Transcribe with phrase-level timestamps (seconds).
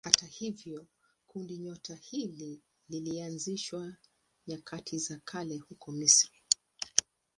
[0.05, 0.85] Hata hivyo
[1.27, 3.93] kundinyota hili lilianzishwa
[4.47, 6.43] nyakati za kale huko Misri.